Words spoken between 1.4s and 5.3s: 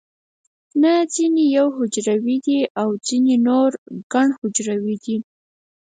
یو حجروي دي او ځینې نور ګڼ حجروي دي